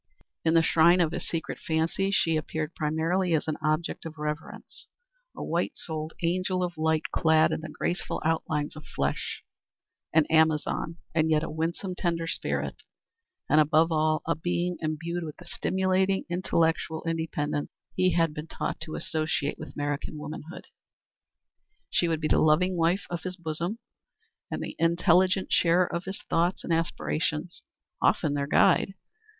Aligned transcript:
In 0.43 0.55
the 0.55 0.63
shrine 0.63 0.99
of 0.99 1.11
his 1.11 1.27
secret 1.27 1.59
fancy 1.59 2.09
she 2.09 2.35
appeared 2.35 2.73
primarily 2.73 3.35
as 3.35 3.47
an 3.47 3.57
object 3.61 4.03
of 4.03 4.17
reverence, 4.17 4.87
a 5.37 5.43
white 5.43 5.77
souled 5.77 6.13
angel 6.23 6.63
of 6.63 6.75
light 6.75 7.11
clad 7.11 7.51
in 7.51 7.61
the 7.61 7.69
graceful 7.69 8.19
outlines 8.25 8.75
of 8.75 8.83
flesh, 8.87 9.43
an 10.11 10.25
Amazon 10.31 10.97
and 11.13 11.29
yet 11.29 11.43
a 11.43 11.51
winsome, 11.51 11.93
tender 11.93 12.25
spirit, 12.25 12.77
and 13.47 13.61
above 13.61 13.91
all 13.91 14.23
a 14.25 14.33
being 14.33 14.75
imbued 14.79 15.23
with 15.23 15.37
the 15.37 15.45
stimulating 15.45 16.25
intellectual 16.31 17.03
independence 17.05 17.69
he 17.95 18.13
had 18.13 18.33
been 18.33 18.47
taught 18.47 18.79
to 18.81 18.95
associate 18.95 19.59
with 19.59 19.75
American 19.75 20.17
womanhood. 20.17 20.65
She 21.91 22.07
would 22.07 22.21
be 22.21 22.27
the 22.27 22.39
loving 22.39 22.75
wife 22.75 23.05
of 23.11 23.21
his 23.21 23.35
bosom 23.35 23.77
and 24.49 24.63
the 24.63 24.75
intelligent 24.79 25.53
sharer 25.53 25.85
of 25.85 26.05
his 26.05 26.23
thoughts 26.27 26.63
and 26.63 26.73
aspirations 26.73 27.61
often 28.01 28.33
their 28.33 28.47
guide. 28.47 28.95